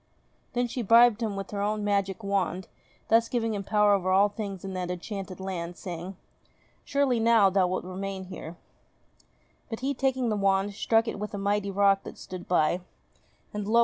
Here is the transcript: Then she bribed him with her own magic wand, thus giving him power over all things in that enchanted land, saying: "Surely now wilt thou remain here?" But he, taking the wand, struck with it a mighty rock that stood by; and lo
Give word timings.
Then 0.53 0.67
she 0.67 0.81
bribed 0.81 1.21
him 1.21 1.35
with 1.35 1.51
her 1.51 1.61
own 1.61 1.83
magic 1.83 2.23
wand, 2.23 2.67
thus 3.09 3.29
giving 3.29 3.53
him 3.53 3.63
power 3.63 3.93
over 3.93 4.09
all 4.09 4.29
things 4.29 4.65
in 4.65 4.73
that 4.73 4.89
enchanted 4.89 5.39
land, 5.39 5.77
saying: 5.77 6.17
"Surely 6.83 7.19
now 7.19 7.49
wilt 7.51 7.83
thou 7.83 7.87
remain 7.87 8.23
here?" 8.23 8.55
But 9.69 9.81
he, 9.81 9.93
taking 9.93 10.29
the 10.29 10.35
wand, 10.35 10.73
struck 10.73 11.05
with 11.05 11.33
it 11.35 11.35
a 11.35 11.37
mighty 11.37 11.69
rock 11.69 12.01
that 12.01 12.17
stood 12.17 12.47
by; 12.47 12.81
and 13.53 13.67
lo 13.67 13.79